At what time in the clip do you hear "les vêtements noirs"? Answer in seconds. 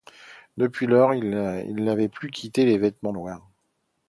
2.65-3.47